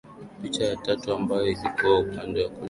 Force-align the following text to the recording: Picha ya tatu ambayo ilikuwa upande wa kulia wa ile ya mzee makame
Picha 0.41 0.63
ya 0.65 0.75
tatu 0.75 1.13
ambayo 1.13 1.45
ilikuwa 1.45 1.99
upande 1.99 1.99
wa 1.99 1.99
kulia 1.99 1.99
wa 1.99 1.99
ile 2.01 2.41
ya 2.41 2.47
mzee 2.47 2.49
makame 2.49 2.59